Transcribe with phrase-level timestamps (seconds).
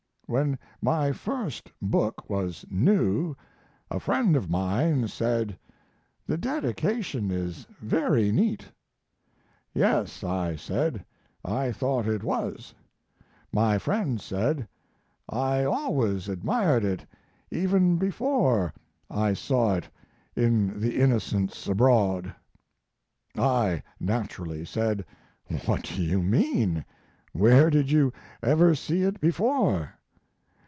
[0.27, 3.35] When my first book was new
[3.89, 5.59] a friend of mine said,
[6.25, 8.71] "The dedication is very neat."
[9.73, 11.03] Yes, I said,
[11.43, 12.73] I thought it was.
[13.51, 14.69] My friend said,
[15.27, 17.05] "I always admired it,
[17.51, 18.73] even before
[19.09, 19.89] I saw it
[20.33, 22.33] in The Innocents Abroad."
[23.37, 25.03] I naturally said,
[25.65, 26.85] "What do you mean?
[27.33, 29.95] Where did you ever see it before?"